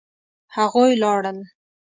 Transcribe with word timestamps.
هغوی 0.55 0.91
لاړل 1.01 1.37